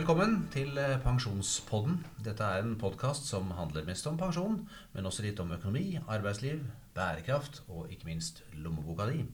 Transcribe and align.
Velkommen 0.00 0.46
til 0.48 0.78
eh, 0.80 0.94
Pensjonspodden. 1.04 1.98
Dette 2.24 2.46
er 2.46 2.62
en 2.62 2.78
podkast 2.80 3.26
som 3.28 3.50
handler 3.52 3.84
mest 3.84 4.06
om 4.08 4.16
pensjon, 4.16 4.54
men 4.94 5.08
også 5.10 5.26
litt 5.26 5.42
om 5.44 5.52
økonomi, 5.52 5.98
arbeidsliv, 6.08 6.62
bærekraft 6.96 7.60
og 7.68 7.92
ikke 7.92 8.08
minst 8.08 8.40
lommeboka 8.56 9.10
di. 9.10 9.26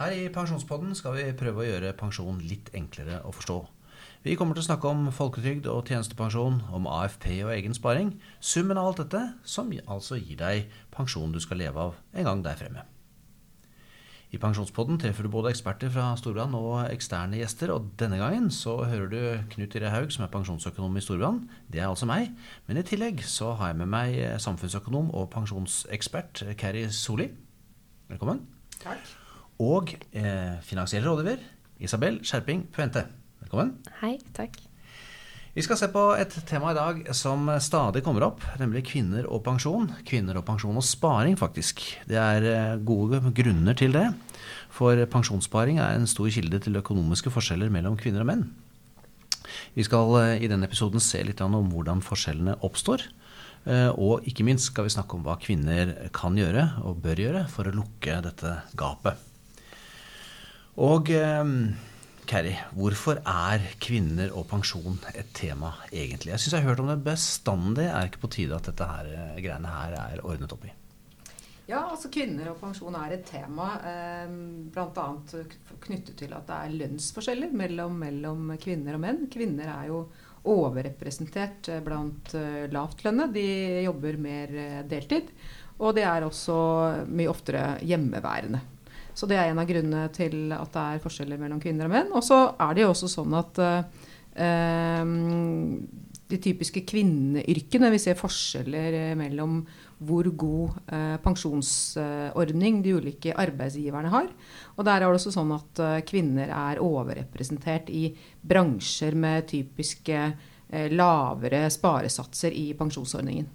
Her 0.00 0.16
i 0.16 0.26
Pensjonspodden 0.34 0.98
skal 0.98 1.14
vi 1.20 1.28
prøve 1.38 1.62
å 1.62 1.68
gjøre 1.68 1.94
pensjon 2.02 2.42
litt 2.42 2.74
enklere 2.74 3.22
å 3.22 3.30
forstå. 3.30 3.62
Vi 4.26 4.34
kommer 4.34 4.58
til 4.58 4.66
å 4.66 4.70
snakke 4.72 4.90
om 4.90 5.06
folketrygd 5.14 5.70
og 5.70 5.84
tjenestepensjon, 5.86 6.64
om 6.74 6.90
AFP 6.90 7.36
og 7.44 7.54
egen 7.54 7.78
sparing. 7.78 8.16
Summen 8.42 8.80
av 8.80 8.90
alt 8.90 9.04
dette 9.04 9.28
som 9.46 9.70
altså 9.86 10.18
gir 10.18 10.42
deg 10.42 10.80
pensjon 10.98 11.30
du 11.30 11.38
skal 11.38 11.62
leve 11.62 11.92
av 11.92 12.00
en 12.10 12.26
gang 12.26 12.42
der 12.42 12.58
fremme. 12.58 12.90
I 14.30 14.38
Pensjonspodden 14.38 14.98
treffer 15.02 15.26
du 15.26 15.30
både 15.32 15.50
eksperter 15.50 15.90
fra 15.90 16.12
Storbrann 16.18 16.52
og 16.54 16.84
eksterne 16.84 17.40
gjester, 17.40 17.72
og 17.74 17.88
denne 17.98 18.20
gangen 18.20 18.46
så 18.54 18.76
hører 18.86 19.10
du 19.10 19.18
Knut 19.56 19.74
Ire 19.74 19.90
Haug, 19.90 20.12
som 20.14 20.22
er 20.22 20.30
pensjonsøkonom 20.30 20.94
i 20.94 21.02
Storbrann. 21.02 21.42
Det 21.66 21.82
er 21.82 21.88
altså 21.88 22.06
meg. 22.06 22.30
Men 22.68 22.78
i 22.78 22.86
tillegg 22.86 23.24
så 23.26 23.56
har 23.58 23.72
jeg 23.72 23.80
med 23.82 23.90
meg 23.90 24.20
samfunnsøkonom 24.38 25.10
og 25.18 25.32
pensjonsekspert 25.34 26.44
Carrie 26.62 26.94
Soli. 26.94 27.26
Velkommen. 28.12 28.44
Takk. 28.78 29.14
Og 29.66 29.96
eh, 30.14 30.62
finansiell 30.62 31.10
rådgiver 31.10 31.42
Isabel 31.82 32.22
Skjerping 32.22 32.68
Puente. 32.70 33.08
Velkommen. 33.42 33.80
Hei, 33.98 34.14
takk. 34.36 34.69
Vi 35.50 35.64
skal 35.66 35.78
se 35.80 35.88
på 35.90 36.02
et 36.14 36.34
tema 36.46 36.70
i 36.70 36.76
dag 36.76 36.98
som 37.18 37.48
stadig 37.58 38.04
kommer 38.06 38.22
opp, 38.28 38.44
nemlig 38.60 38.84
kvinner 38.92 39.24
og 39.26 39.42
pensjon. 39.42 39.88
Kvinner 40.06 40.38
og 40.38 40.44
pensjon 40.46 40.78
og 40.78 40.86
sparing, 40.86 41.34
faktisk. 41.40 41.82
Det 42.06 42.20
er 42.22 42.46
eh, 42.46 42.76
gode 42.86 43.18
grunner 43.34 43.74
til 43.74 43.96
det. 43.96 44.04
For 44.70 44.94
pensjonssparing 45.10 45.80
er 45.82 45.98
en 45.98 46.06
stor 46.06 46.30
kilde 46.30 46.62
til 46.62 46.78
økonomiske 46.78 47.34
forskjeller 47.34 47.72
mellom 47.74 47.98
kvinner 47.98 48.22
og 48.22 48.30
menn. 48.30 48.46
Vi 49.74 49.82
skal 49.82 50.14
eh, 50.20 50.36
i 50.38 50.52
denne 50.52 50.70
episoden 50.70 51.02
se 51.02 51.24
litt 51.26 51.42
om 51.42 51.58
hvordan 51.58 52.06
forskjellene 52.06 52.60
oppstår. 52.62 53.08
Eh, 53.66 53.90
og 53.90 54.30
ikke 54.30 54.46
minst 54.46 54.70
skal 54.70 54.86
vi 54.86 54.94
snakke 54.94 55.18
om 55.18 55.26
hva 55.26 55.34
kvinner 55.42 55.96
kan 56.14 56.38
gjøre 56.38 56.76
og 56.86 57.02
bør 57.02 57.26
gjøre 57.26 57.46
for 57.50 57.66
å 57.66 57.74
lukke 57.74 58.22
dette 58.30 58.54
gapet. 58.78 59.18
Og 60.78 61.10
Kari, 62.30 62.52
hvorfor 62.78 63.18
er 63.26 63.64
kvinner 63.82 64.30
og 64.38 64.44
pensjon 64.52 65.00
et 65.18 65.32
tema 65.34 65.72
egentlig? 65.90 66.30
Jeg 66.30 66.38
syns 66.38 66.52
jeg 66.54 66.62
har 66.62 66.68
hørt 66.68 66.82
om 66.84 66.90
det 66.92 67.00
bestandig. 67.02 67.88
Er 67.88 68.04
det 68.04 68.12
ikke 68.12 68.22
på 68.22 68.30
tide 68.36 68.54
at 68.54 68.68
dette 68.70 68.86
her, 68.86 69.08
greiene 69.42 69.72
her 69.74 69.96
er 69.98 70.22
ordnet 70.22 70.54
opp 70.54 70.68
i? 70.68 70.70
Ja, 71.66 71.80
altså 71.88 72.06
kvinner 72.14 72.52
og 72.52 72.60
pensjon 72.62 72.94
er 73.00 73.16
et 73.16 73.26
tema 73.26 73.72
eh, 73.82 74.30
bl.a. 74.70 75.08
knyttet 75.88 76.14
til 76.22 76.38
at 76.38 76.46
det 76.46 76.60
er 76.60 76.78
lønnsforskjeller 76.84 77.50
mellom, 77.64 77.98
mellom, 77.98 78.54
kvinner 78.62 78.94
og 78.94 79.02
menn. 79.08 79.24
Kvinner 79.30 79.74
er 79.74 79.90
jo 79.90 80.04
overrepresentert 80.54 81.72
blant 81.82 82.36
eh, 82.38 82.68
lavtlønne. 82.70 83.26
De 83.34 83.48
jobber 83.88 84.22
mer 84.22 84.54
uh, 84.54 84.82
deltid. 84.86 85.34
Og 85.82 85.98
de 85.98 86.06
er 86.06 86.30
også 86.30 86.60
mye 87.10 87.34
oftere 87.34 87.72
hjemmeværende. 87.82 88.62
Så 89.14 89.28
det 89.28 89.38
er 89.38 89.50
en 89.50 89.60
av 89.60 89.68
grunnene 89.68 90.06
til 90.14 90.52
at 90.54 90.72
det 90.74 90.86
er 90.86 91.02
forskjeller 91.04 91.40
mellom 91.40 91.60
kvinner 91.62 91.88
og 91.88 91.94
menn. 91.94 92.10
Og 92.16 92.24
så 92.24 92.40
er 92.54 92.74
det 92.76 92.84
jo 92.84 92.92
også 92.92 93.10
sånn 93.10 93.36
at 93.38 93.60
uh, 93.60 95.04
de 96.30 96.38
typiske 96.38 96.84
kvinneyrkene 96.86 97.90
Vi 97.90 97.98
ser 97.98 98.18
forskjeller 98.18 99.18
mellom 99.18 99.60
hvor 100.00 100.30
god 100.32 100.76
uh, 100.92 101.16
pensjonsordning 101.24 102.80
de 102.86 102.94
ulike 102.96 103.34
arbeidsgiverne 103.36 104.12
har. 104.14 104.30
Og 104.78 104.86
der 104.86 105.00
er 105.00 105.08
det 105.08 105.18
også 105.18 105.34
sånn 105.34 105.52
at 105.58 105.84
kvinner 106.08 106.52
er 106.54 106.80
overrepresentert 106.84 107.90
i 107.92 108.08
bransjer 108.40 109.18
med 109.18 109.50
typiske 109.50 110.30
lavere 110.94 111.64
sparesatser 111.74 112.54
i 112.54 112.68
pensjonsordningen 112.78 113.48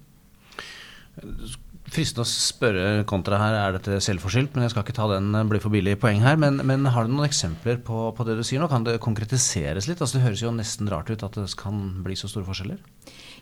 fristende 1.92 2.24
å 2.24 2.28
spørre 2.28 3.04
kontra 3.08 3.38
her, 3.40 3.56
er 3.58 3.76
dette 3.76 4.00
selvforskyldt? 4.04 4.54
Men 4.54 4.66
jeg 4.66 4.74
skal 4.74 4.84
ikke 4.84 4.96
ta 4.96 5.08
den 5.10 5.30
blir 5.34 5.56
bli 5.56 5.62
for 5.62 5.74
billig 5.74 5.96
poeng 6.02 6.22
her. 6.24 6.38
Men, 6.40 6.60
men 6.66 6.88
har 6.92 7.06
du 7.06 7.14
noen 7.14 7.28
eksempler 7.28 7.80
på, 7.86 8.10
på, 8.16 8.26
det 8.26 8.38
du 8.38 8.42
sier 8.46 8.62
nå? 8.62 8.68
Kan 8.72 8.86
det 8.86 8.98
konkretiseres 9.04 9.88
litt? 9.90 10.00
Altså, 10.00 10.18
det 10.18 10.26
høres 10.26 10.44
jo 10.44 10.54
nesten 10.54 10.90
rart 10.92 11.10
ut 11.12 11.24
at 11.26 11.38
det 11.38 11.46
kan 11.58 11.82
bli 12.04 12.18
så 12.18 12.30
store 12.30 12.46
forskjeller. 12.48 12.82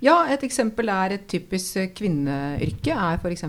Ja, 0.04 0.18
et 0.30 0.44
eksempel 0.44 0.90
er 0.92 1.16
et 1.16 1.28
typisk 1.30 1.94
kvinneyrke 1.96 2.94
er 2.94 3.20
f.eks. 3.22 3.46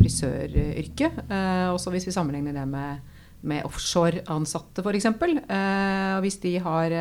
frisøryrket. 0.00 1.24
Eh, 1.26 1.66
også 1.72 1.92
hvis 1.92 2.08
vi 2.08 2.14
sammenligner 2.14 2.56
det 2.56 2.68
med 2.70 3.11
med 3.42 3.66
offshore-ansatte, 3.66 4.84
f.eks. 4.84 5.08
Eh, 5.10 6.20
hvis 6.24 6.38
de 6.42 6.56
har, 6.62 6.94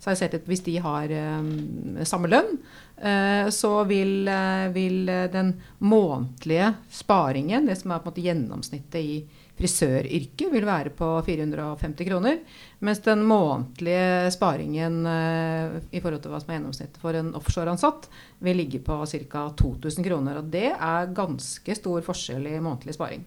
så 0.00 0.12
har 0.12 0.24
at 0.38 0.48
hvis 0.48 0.64
de 0.66 0.78
har 0.82 1.12
um, 1.38 1.98
samme 2.08 2.30
lønn, 2.32 2.56
eh, 2.96 3.48
så 3.52 3.84
vil, 3.84 4.28
eh, 4.28 4.68
vil, 4.72 5.06
den 5.32 5.54
månedlige 5.78 6.72
sparingen, 6.90 7.66
det 7.66 7.78
som 7.80 7.92
er 7.92 8.00
på 8.00 8.08
en 8.08 8.12
måte 8.12 8.26
gjennomsnittet 8.26 9.00
i 9.00 9.16
frisøryrket, 9.58 10.48
vil 10.52 10.66
være 10.66 10.90
på 10.96 11.08
450 11.26 12.08
kroner. 12.08 12.38
Mens 12.80 13.02
den 13.04 13.22
månedlige 13.28 14.30
sparingen 14.34 15.06
eh, 15.06 15.76
i 15.92 16.00
forhold 16.00 16.22
til 16.24 16.32
hva 16.32 16.40
som 16.42 16.50
er 16.50 16.58
gjennomsnittet 16.58 17.02
for 17.02 17.18
en 17.18 17.34
offshore-ansatt, 17.38 18.08
vil 18.42 18.58
ligge 18.58 18.82
på 18.82 19.02
ca. 19.06 19.46
2000 19.60 20.08
kroner. 20.08 20.40
Og 20.40 20.50
det 20.50 20.70
er 20.72 21.14
ganske 21.14 21.78
stor 21.78 22.02
forskjell 22.06 22.48
i 22.50 22.58
månedlig 22.60 22.96
sparing. 22.98 23.24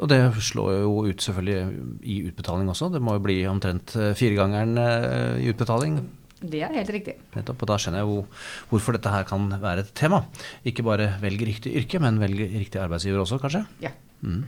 Og 0.00 0.10
det 0.10 0.20
slår 0.42 0.80
jo 0.82 0.92
ut 1.06 1.22
selvfølgelig 1.22 2.02
i 2.02 2.18
utbetaling 2.28 2.70
også. 2.70 2.90
Det 2.94 3.02
må 3.04 3.16
jo 3.16 3.24
bli 3.24 3.38
omtrent 3.50 3.94
eh, 3.98 4.12
firegangeren 4.18 4.78
eh, 4.80 5.44
i 5.44 5.50
utbetaling. 5.52 6.00
Det 6.44 6.60
er 6.66 6.74
helt 6.76 6.90
riktig. 6.92 7.14
Nettopp, 7.32 7.62
og 7.62 7.70
Da 7.70 7.76
skjønner 7.80 8.02
jeg 8.02 8.10
jo 8.10 8.24
hvorfor 8.72 8.96
dette 8.96 9.12
her 9.12 9.24
kan 9.28 9.46
være 9.62 9.84
et 9.84 9.94
tema. 9.96 10.24
Ikke 10.66 10.84
bare 10.84 11.14
velge 11.22 11.48
riktig 11.48 11.72
yrke, 11.80 12.00
men 12.02 12.20
velge 12.20 12.50
riktig 12.52 12.82
arbeidsgiver 12.82 13.22
også, 13.22 13.38
kanskje? 13.42 13.62
Ja. 13.84 13.94
Mm. 14.24 14.42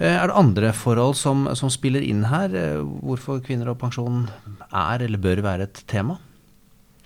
Eh, 0.00 0.12
er 0.16 0.26
det 0.28 0.36
andre 0.40 0.74
forhold 0.76 1.16
som, 1.20 1.46
som, 1.58 1.72
spiller 1.72 2.04
inn 2.04 2.26
her? 2.28 2.52
Hvorfor 2.82 3.40
kvinner 3.44 3.72
og 3.72 3.80
pensjon 3.80 4.26
er 4.68 5.06
eller 5.06 5.22
bør 5.22 5.44
være 5.46 5.70
et 5.70 5.84
tema? 5.88 6.18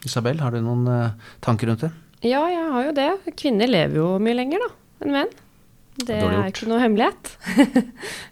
Isabel, 0.06 0.40
har 0.40 0.54
du 0.54 0.62
noen 0.62 0.86
tanker 1.44 1.70
rundt 1.70 1.86
det? 1.86 1.92
Ja, 2.24 2.46
jeg 2.48 2.68
har 2.72 2.86
jo 2.86 2.92
det. 2.96 3.10
Kvinner 3.36 3.68
lever 3.68 4.00
jo 4.00 4.12
mye 4.22 4.38
lenger 4.38 4.62
da, 4.62 4.70
enn 5.04 5.12
menn. 5.14 5.34
Det 6.04 6.20
er 6.20 6.50
ikke 6.50 6.68
noe 6.70 6.82
hemmelighet. 6.84 7.34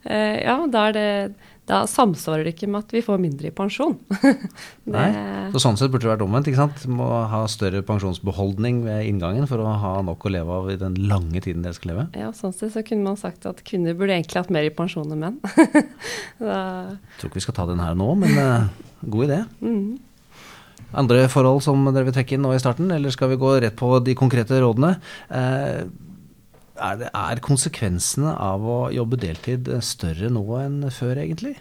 Eh, 0.05 0.43
ja, 0.45 0.59
da, 0.69 0.83
det, 0.93 1.05
da, 1.65 1.79
samsvarer 1.89 2.45
det 2.45 2.51
ikke 2.53 2.67
med 2.69 2.85
at 2.85 2.91
vi 2.93 3.01
får 3.01 3.17
mindre 3.23 3.49
i 3.49 3.55
pensjon. 3.57 3.95
Nei, 4.95 5.07
så 5.55 5.63
Sånn 5.65 5.79
sett 5.81 5.89
burde 5.95 6.05
det 6.05 6.11
vært 6.11 6.25
omvendt. 6.27 6.51
ikke 6.51 6.61
sant? 6.61 6.85
Må 6.93 7.07
ha 7.31 7.41
større 7.49 7.81
pensjonsbeholdning 7.89 8.83
ved 8.85 9.09
inngangen 9.09 9.49
for 9.49 9.65
å 9.65 9.73
ha 9.81 9.95
nok 10.05 10.29
å 10.29 10.35
leve 10.35 10.59
av 10.61 10.69
i 10.75 10.77
den 10.81 10.99
lange 11.09 11.41
tiden 11.41 11.65
dere 11.65 11.77
skal 11.79 11.95
leve. 11.95 12.07
Ja, 12.21 12.35
sånn 12.37 12.53
sett 12.53 12.75
så 12.77 12.85
kunne 12.85 13.09
man 13.09 13.17
sagt 13.21 13.49
at 13.49 13.65
kvinner 13.65 13.97
burde 13.97 14.13
egentlig 14.13 14.43
hatt 14.43 14.53
mer 14.53 14.69
i 14.69 14.75
pensjon 14.77 15.09
enn 15.09 15.25
menn. 15.25 15.41
da... 16.45 16.61
Jeg 16.93 17.23
tror 17.23 17.33
ikke 17.33 17.41
vi 17.41 17.47
skal 17.49 17.59
ta 17.63 17.69
den 17.73 17.81
her 17.81 17.97
nå, 17.97 18.13
men 18.21 18.37
uh, 18.37 18.69
god 19.09 19.31
idé. 19.31 19.43
Mm. 19.65 19.95
Andre 21.01 21.25
forhold 21.33 21.65
som 21.65 21.81
dere 21.89 22.11
vil 22.11 22.21
trekke 22.21 22.37
inn 22.37 22.45
nå 22.45 22.53
i 22.53 22.61
starten, 22.61 22.93
eller 22.93 23.15
skal 23.15 23.33
vi 23.33 23.41
gå 23.41 23.57
rett 23.65 23.81
på 23.81 23.89
de 24.05 24.21
konkrete 24.21 24.61
rådene? 24.61 24.99
Uh, 25.33 25.89
er, 26.75 26.99
det, 27.01 27.11
er, 27.11 27.45
konsekvensene 27.45 28.35
av 28.41 28.65
å 28.67 28.79
jobbe 28.95 29.21
deltid 29.23 29.71
større 29.85 30.31
nå 30.33 30.45
enn 30.59 30.83
før, 30.95 31.21
egentlig? 31.23 31.57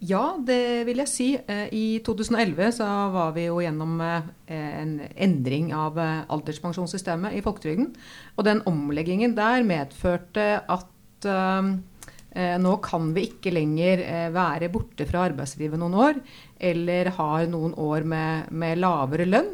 Ja, 0.00 0.38
det 0.40 0.86
vil 0.88 1.02
jeg 1.02 1.12
si. 1.12 1.26
Eh, 1.36 1.66
I 1.76 2.00
2011 2.06 2.70
så 2.78 2.86
var 3.12 3.34
vi 3.36 3.44
jo 3.50 3.58
gjennom 3.60 3.98
eh, 4.00 4.30
en 4.48 4.94
endring 5.12 5.74
av 5.76 5.98
eh, 6.00 6.22
alderspensjonssystemet 6.32 7.36
i 7.36 7.42
folketrygden. 7.44 7.90
Og 8.38 8.46
den 8.48 8.62
omleggingen 8.70 9.36
der 9.36 9.66
medførte 9.66 10.62
at 10.64 10.88
nå 11.20 12.70
kan 12.80 13.08
vi 13.12 13.26
ikke 13.26 13.50
lenger 13.52 14.00
være 14.32 14.70
borte 14.72 15.04
fra 15.04 15.26
arbeidslivet 15.26 15.76
noen 15.82 15.96
år, 16.00 16.20
eller 16.56 17.10
har 17.18 17.48
noen 17.50 17.74
år 17.76 18.06
med, 18.08 18.46
med 18.54 18.80
lavere 18.80 19.26
lønn. 19.28 19.50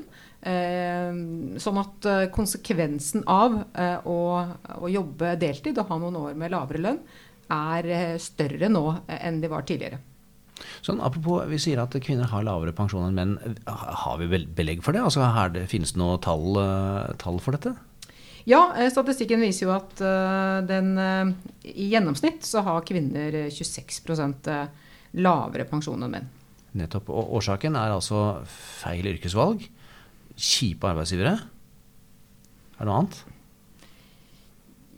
Eh, 0.47 1.15
sånn 1.59 1.79
at 1.81 2.07
eh, 2.07 2.25
konsekvensen 2.31 3.25
av 3.27 3.57
eh, 3.75 3.97
å, 4.07 4.19
å, 4.79 4.87
jobbe 4.87 5.33
deltid 5.41 5.81
og 5.83 5.89
ha 5.91 5.97
noen 5.99 6.19
år 6.21 6.37
med 6.39 6.53
lavere 6.55 6.83
lønn, 6.85 7.01
er 7.51 8.19
større 8.23 8.69
nå 8.71 8.85
enn 9.11 9.41
de 9.43 9.51
var 9.51 9.67
tidligere. 9.67 9.99
Sånn, 10.83 11.03
apropos, 11.05 11.45
Vi 11.51 11.59
sier 11.63 11.83
at 11.83 11.95
kvinner 12.03 12.31
har 12.31 12.47
lavere 12.47 12.75
pensjon 12.75 13.05
enn 13.07 13.19
menn. 13.19 13.57
Har 13.67 14.17
vi 14.19 14.41
belegg 14.47 14.83
for 14.87 14.95
det? 14.97 15.03
Altså, 15.03 15.27
det 15.55 15.67
finnes 15.71 15.95
det 15.95 16.01
noe 16.01 16.17
tall, 16.23 16.59
tall, 17.23 17.39
for 17.43 17.55
dette? 17.55 17.75
Ja, 18.51 18.63
statistikken 18.91 19.43
viser 19.43 19.67
jo 19.67 19.75
at 19.77 20.03
den, 20.67 20.91
i 21.67 21.91
gjennomsnitt 21.93 22.47
så 22.47 22.65
har 22.67 22.87
kvinner 22.87 23.37
26 23.53 24.01
lavere 25.23 25.69
pensjon 25.71 26.03
enn 26.03 26.17
menn. 26.17 26.31
Nettopp. 26.77 27.13
Og 27.15 27.37
årsaken 27.39 27.79
er 27.79 27.95
altså 27.95 28.25
feil 28.51 29.07
yrkesvalg 29.13 29.69
kjipe 30.37 30.93
arbeidsgivere? 30.93 31.39
Er 32.77 32.85
det 32.85 32.91
noe 32.91 33.01
annet? 33.01 33.25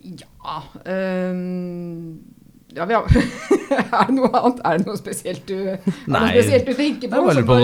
Ja 0.08 0.58
um, 0.86 2.18
Ja, 2.76 2.84
har, 2.84 3.06
er 3.98 4.10
det 4.10 4.14
noe 4.14 4.28
annet? 4.28 4.60
Er 4.66 4.78
det 4.78 4.86
noe 4.86 4.98
spesielt 4.98 5.44
du, 5.48 5.56
nei, 5.56 6.20
noe 6.20 6.32
spesielt 6.34 6.68
du 6.68 6.74
tenker 6.78 7.12
på? 7.12 7.22
Som 7.34 7.46
på 7.48 7.58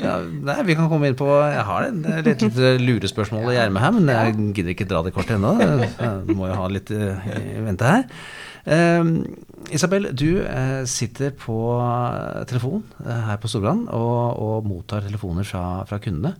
ja, 0.00 0.14
nei, 0.48 0.56
vi 0.66 0.76
kan 0.78 0.88
komme 0.90 1.10
inn 1.10 1.18
på 1.18 1.28
Jeg 1.28 1.66
har 1.68 1.88
et 1.88 2.08
litt, 2.26 2.46
litt 2.46 2.60
lurespørsmål 2.82 3.52
i 3.52 3.58
ermet 3.60 3.84
her, 3.84 3.94
men 3.98 4.10
jeg 4.14 4.38
gidder 4.56 4.74
ikke 4.74 4.88
dra 4.90 5.02
det 5.06 5.14
kortet 5.16 5.36
ennå. 5.36 5.54
Du 6.26 6.32
må 6.38 6.48
jo 6.48 6.56
ha 6.56 6.70
litt 6.72 6.90
eh, 6.94 7.28
i 7.58 7.60
vente 7.66 7.90
her. 7.90 8.08
Uh, 8.60 9.22
Isabel, 9.72 10.10
du 10.16 10.40
sitter 10.88 11.36
på 11.36 11.58
telefon 12.48 12.82
her 13.04 13.38
på 13.40 13.48
Storbrand 13.48 13.86
og, 13.92 14.40
og, 14.40 14.66
mottar 14.68 15.04
telefoner 15.04 15.46
fra, 15.46 15.64
fra, 15.88 16.00
kundene. 16.02 16.34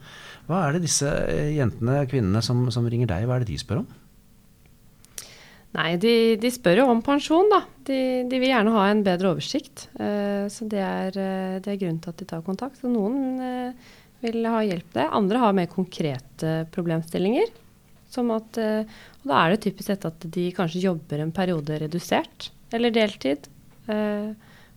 Hva 0.51 0.65
er 0.67 0.75
det 0.75 0.87
disse 0.89 1.07
jentene, 1.55 2.01
kvinnene 2.11 2.43
som, 2.43 2.65
som 2.75 2.87
ringer 2.91 3.07
deg, 3.13 3.29
hva 3.29 3.39
er 3.39 3.45
det 3.45 3.53
de 3.53 3.59
spør 3.61 3.85
om? 3.85 3.91
Nei, 5.77 5.95
de, 6.03 6.35
de, 6.43 6.51
spør 6.51 6.81
jo 6.81 6.89
om 6.91 7.03
pensjon, 7.07 7.47
da. 7.53 7.61
De, 7.87 7.99
de, 8.27 8.39
vil 8.43 8.51
gjerne 8.51 8.75
ha 8.75 8.89
en 8.91 9.05
bedre 9.07 9.31
oversikt. 9.31 9.87
Uh, 9.95 10.51
så 10.51 10.67
det 10.71 10.81
er, 10.83 11.15
uh, 11.15 11.59
det 11.63 11.71
er, 11.71 11.79
grunnen 11.79 12.01
til 12.03 12.11
at 12.11 12.19
de 12.19 12.27
tar 12.33 12.43
kontakt. 12.47 12.81
Så 12.81 12.91
noen 12.91 13.77
vil 14.21 14.51
ha 14.51 14.65
hjelp 14.67 14.91
det. 14.97 15.07
Andre 15.21 15.45
har 15.45 15.55
mer 15.57 15.71
konkrete 15.71 16.65
problemstillinger. 16.75 17.55
At, 18.11 18.59
og 18.59 19.29
da 19.31 19.37
er 19.39 19.53
det 19.55 19.61
typisk 19.63 19.87
sett 19.87 20.03
at 20.09 20.25
de 20.35 20.49
kanskje 20.51 20.83
jobber 20.83 21.23
en 21.23 21.31
periode 21.31 21.77
redusert 21.79 22.49
eller 22.75 22.91
deltid. 22.91 23.47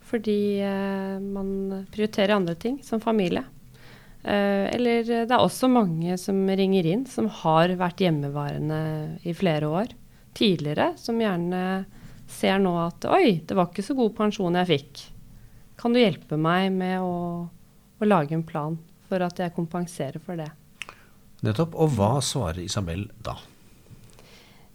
fordi 0.05 0.61
man 0.61 1.87
prioriterer 1.89 2.35
andre 2.35 2.53
ting, 2.61 2.77
som 2.85 3.01
familie. 3.01 3.41
Eller 4.23 5.03
det 5.03 5.27
er 5.27 5.41
også 5.41 5.67
mange 5.67 6.15
som 6.21 6.37
ringer 6.47 6.87
inn, 6.87 7.01
som 7.09 7.27
har 7.41 7.73
vært 7.75 7.99
hjemmeværende 8.05 8.79
i 9.27 9.33
flere 9.35 9.67
år 9.67 9.91
tidligere, 10.37 10.93
som 10.97 11.19
gjerne 11.19 11.83
ser 12.31 12.61
nå 12.63 12.73
at 12.81 13.05
Oi, 13.11 13.41
det 13.45 13.57
var 13.57 13.69
ikke 13.69 13.85
så 13.85 13.95
god 13.97 14.15
pensjon 14.17 14.57
jeg 14.61 14.69
fikk. 14.71 15.03
Kan 15.79 15.95
du 15.95 16.01
hjelpe 16.01 16.39
meg 16.39 16.71
med 16.73 17.01
å, 17.03 17.15
å 17.49 18.07
lage 18.07 18.35
en 18.37 18.45
plan 18.47 18.77
for 19.09 19.23
at 19.25 19.41
jeg 19.41 19.55
kompenserer 19.55 20.21
for 20.23 20.39
det? 20.39 20.49
Nettopp. 21.43 21.75
Og 21.75 21.91
hva 21.97 22.15
svarer 22.23 22.63
Isabel 22.63 23.05
da? 23.25 23.35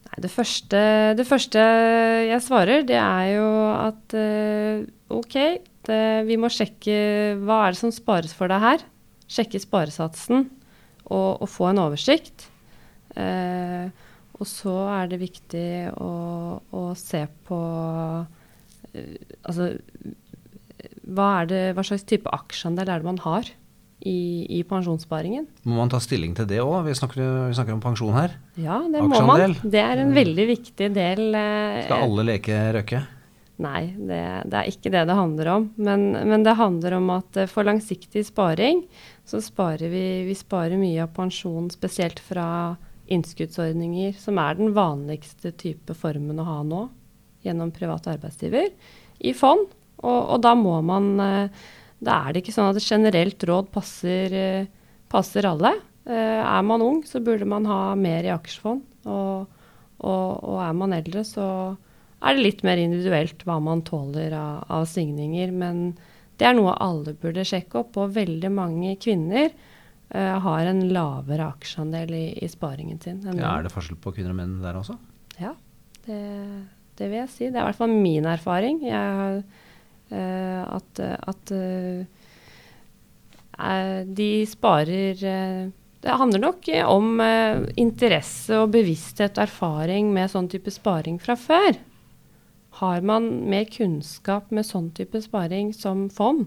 Nei, 0.09 0.21
det, 0.25 0.31
første, 0.33 0.81
det 1.17 1.25
første, 1.29 1.63
jeg 2.29 2.45
svarer, 2.45 2.85
det 2.89 2.99
er 3.01 3.33
jo 3.39 3.49
at 3.73 4.17
uh, 4.17 4.85
OK, 5.17 5.37
det, 5.89 6.03
vi 6.29 6.37
må 6.41 6.53
sjekke 6.53 6.99
hva 7.41 7.65
er 7.65 7.75
det 7.75 7.81
som 7.81 7.95
spares 7.95 8.37
for 8.37 8.53
deg 8.53 8.63
her. 8.65 8.85
Sjekke 9.29 9.61
sparesatsen 9.61 10.47
og, 11.09 11.43
og 11.43 11.49
få 11.51 11.71
en 11.71 11.83
oversikt. 11.83 12.49
Eh, 13.19 13.89
og 14.39 14.47
så 14.47 14.75
er 14.93 15.11
det 15.11 15.21
viktig 15.23 15.69
å, 15.99 16.13
å 16.63 16.83
se 16.99 17.25
på 17.49 17.59
uh, 17.59 18.27
Altså 19.49 19.73
hva, 21.09 21.45
det, 21.49 21.73
hva, 21.75 21.83
slags 21.87 22.05
type 22.09 22.31
aksjeandel 22.31 22.91
er 22.93 23.01
det 23.01 23.09
man 23.09 23.19
har 23.25 23.49
i, 23.99 24.45
i, 24.47 24.61
pensjonssparingen? 24.69 25.47
Må 25.67 25.79
man 25.81 25.91
ta 25.91 25.99
stilling 26.03 26.35
til 26.39 26.47
det 26.51 26.61
òg? 26.63 26.85
Vi, 26.87 26.95
vi, 26.95 27.55
snakker 27.57 27.75
om 27.75 27.83
pensjon 27.83 28.15
her. 28.15 28.37
Ja, 28.61 28.79
det 28.87 29.03
må 29.03 29.23
man. 29.27 29.57
Det 29.65 29.83
er 29.83 30.03
en 30.05 30.13
veldig 30.15 30.47
viktig 30.53 30.91
del. 30.95 31.25
Uh, 31.35 31.81
Skal 31.89 32.05
alle 32.07 32.27
leke 32.29 32.61
røkke? 32.79 33.03
Nei, 33.59 33.89
det, 33.99 34.21
det, 34.47 34.59
er 34.59 34.69
ikke 34.71 34.93
det 34.95 35.01
det 35.09 35.17
handler 35.19 35.49
om. 35.51 35.65
Men, 35.83 36.13
men, 36.15 36.45
det 36.47 36.55
handler 36.61 36.95
om 37.01 37.09
at 37.17 37.41
for 37.51 37.67
langsiktig 37.67 38.23
sparing 38.29 38.85
så 39.27 39.41
sparer 39.43 39.91
vi, 39.91 40.05
vi 40.29 40.37
sparer 40.39 40.79
mye 40.79 41.03
av 41.03 41.11
pensjon, 41.17 41.67
spesielt 41.75 42.23
fra 42.23 42.77
innskuddsordninger, 43.11 44.15
som 44.21 44.39
er 44.39 44.61
den 44.61 44.71
vanligste 44.77 45.53
type 45.59 45.97
formen 45.99 46.39
å 46.39 46.47
ha 46.47 46.61
nå 46.67 46.85
gjennom 47.47 47.73
private 47.75 48.15
arbeidsgiver, 48.17 48.71
i 49.19 49.35
fond. 49.35 49.67
Og, 49.99 50.21
og, 50.21 50.39
da 50.45 50.55
må 50.55 50.77
man 50.87 51.09
eh, 51.19 51.67
Da 51.99 52.21
er 52.23 52.35
det 52.35 52.45
ikke 52.45 52.55
sånn 52.55 52.69
at 52.71 52.77
et 52.79 52.87
generelt 52.87 53.43
råd 53.43 53.73
passer, 53.75 54.35
eh, 54.39 54.69
passer 55.11 55.49
alle. 55.49 55.73
Eh, 56.07 56.39
er 56.39 56.63
man 56.67 56.85
ung, 56.85 57.01
så 57.03 57.19
burde 57.25 57.49
man 57.49 57.67
ha 57.67 57.97
mer 57.99 58.29
i 58.29 58.31
aksjefond. 58.31 58.85
Og, 59.11 59.49
og, 59.99 60.31
og, 60.39 60.59
er 60.63 60.77
man 60.79 60.95
eldre, 60.95 61.25
så 61.27 61.49
er 62.19 62.35
det 62.35 62.43
litt 62.43 62.63
mer 62.67 62.81
individuelt 62.83 63.45
hva 63.47 63.59
man 63.63 63.85
tåler 63.87 64.35
av, 64.35 64.65
av 64.75 64.87
svingninger. 64.91 65.53
Men 65.55 65.93
det 66.39 66.49
er 66.49 66.57
noe 66.59 66.75
alle 66.83 67.15
burde 67.19 67.47
sjekke 67.47 67.83
opp. 67.83 67.99
Og 68.01 68.17
veldig 68.17 68.51
mange 68.55 68.97
kvinner 69.03 69.49
uh, 69.51 70.37
har 70.45 70.71
en 70.71 70.83
lavere 70.95 71.51
aksjeandel 71.53 72.15
i, 72.15 72.27
i 72.43 72.51
sparingen 72.51 73.01
sin. 73.03 73.23
Ja, 73.31 73.55
er 73.55 73.67
det 73.67 73.75
forskjell 73.75 74.01
på 74.03 74.15
kvinner 74.17 74.35
og 74.35 74.41
menn 74.41 74.59
der 74.65 74.81
også? 74.81 74.99
Ja, 75.39 75.55
det, 76.07 76.21
det, 76.99 77.07
vil 77.07 77.21
jeg 77.21 77.33
si. 77.35 77.45
Det 77.47 77.59
er 77.59 77.63
i 77.63 77.69
hvert 77.71 77.83
fall 77.85 77.95
min 77.95 78.27
erfaring. 78.27 78.83
Jeg, 78.87 79.43
uh, 80.11 80.63
at, 80.79 81.05
at 81.05 81.53
uh, 81.55 82.07
de 84.19 84.31
sparer 84.47 85.19
Det 85.19 86.15
handler 86.15 86.39
nok 86.39 86.69
om 86.87 87.19
interesse 87.75 88.55
og 88.55 88.71
bevissthet 88.71 89.35
og 89.35 89.49
erfaring 89.49 90.13
med 90.15 90.31
sånn 90.31 90.47
type 90.47 90.71
sparing 90.71 91.19
fra 91.19 91.35
før. 91.35 91.75
Har 92.79 93.03
man 93.07 93.29
mer 93.51 93.67
kunnskap 93.71 94.53
med 94.55 94.67
sånn 94.67 94.93
type 94.95 95.21
sparing 95.25 95.73
som 95.75 96.07
fond, 96.15 96.47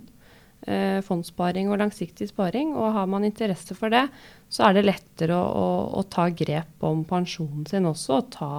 eh, 0.68 1.02
fondssparing 1.04 1.70
og 1.70 1.82
langsiktig 1.82 2.30
sparing. 2.30 2.76
Og 2.76 2.94
har 2.96 3.10
man 3.12 3.26
interesse 3.28 3.76
for 3.76 3.92
det, 3.92 4.08
så 4.50 4.70
er 4.70 4.78
det 4.78 4.88
lettere 4.88 5.36
å, 5.36 5.44
å, 5.44 5.70
å 6.00 6.04
ta 6.04 6.30
grep 6.30 6.84
om 6.88 7.04
pensjonen 7.08 7.66
sin 7.68 7.90
også, 7.90 8.22
og 8.22 8.32
ta 8.32 8.54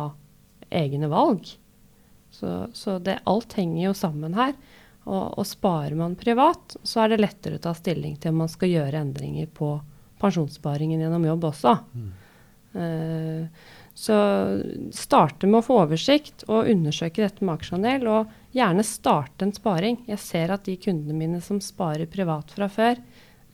egne 0.72 1.08
valg. 1.12 1.48
Så, 2.32 2.68
så 2.72 2.98
det, 2.98 3.20
alt 3.28 3.52
henger 3.58 3.90
jo 3.90 3.94
sammen 3.96 4.36
her. 4.36 4.54
Og, 5.02 5.38
og, 5.38 5.44
sparer 5.48 5.96
man 5.98 6.14
privat, 6.16 6.76
så 6.86 7.02
er 7.02 7.12
det 7.12 7.22
lettere 7.24 7.58
å 7.58 7.62
ta 7.62 7.72
stilling 7.74 8.14
til 8.22 8.30
om 8.30 8.44
man 8.44 8.50
skal 8.52 8.70
gjøre 8.70 9.00
endringer 9.02 9.48
på 9.50 9.74
pensjonssparingen 10.22 11.02
gjennom 11.02 11.26
jobb 11.26 11.48
også. 11.50 11.72
Mm. 11.98 12.10
Uh, 12.72 13.64
så 13.94 14.16
starte 14.92 15.46
med 15.46 15.60
å 15.60 15.66
få 15.66 15.76
oversikt 15.82 16.46
og 16.48 16.70
undersøke 16.70 17.24
dette 17.24 17.44
med 17.44 17.58
aksjeandel. 17.58 18.06
Og 18.08 18.56
gjerne 18.56 18.84
starte 18.86 19.46
en 19.46 19.52
sparing. 19.56 20.00
Jeg 20.08 20.20
ser 20.22 20.54
at 20.54 20.64
de 20.68 20.78
kundene 20.80 21.16
mine 21.16 21.42
som 21.44 21.60
sparer 21.62 22.08
privat 22.10 22.54
fra 22.56 22.70
før, 22.72 23.02